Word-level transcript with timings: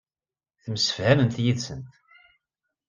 Temsefhamemt 0.63 1.37
yid-sent. 1.43 1.91